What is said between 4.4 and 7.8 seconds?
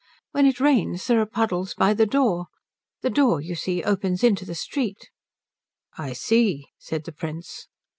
the street." "I see," said the Prince.